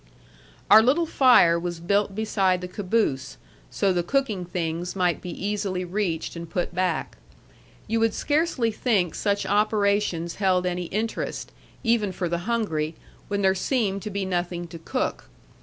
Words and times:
Our 0.71 0.81
little 0.81 1.05
fire 1.05 1.59
was 1.59 1.79
built 1.79 2.15
beside 2.15 2.61
the 2.61 2.67
caboose, 2.67 3.37
so 3.69 3.93
the 3.93 4.01
cooking 4.01 4.45
things 4.45 4.95
might 4.95 5.21
be 5.21 5.29
easily 5.29 5.85
reached 5.85 6.35
and 6.35 6.49
put 6.49 6.73
back. 6.73 7.17
You 7.85 7.99
would 7.99 8.15
scarcely 8.15 8.71
think 8.71 9.13
such 9.13 9.45
operations 9.45 10.37
held 10.41 10.65
any 10.65 10.85
interest, 10.85 11.51
even 11.83 12.11
for 12.11 12.27
the 12.27 12.39
hungry, 12.49 12.95
when 13.27 13.43
there 13.43 13.53
seemed 13.53 14.01
to 14.01 14.09
be 14.09 14.25
nothing 14.25 14.67
to 14.69 14.79
cook. 14.79 15.25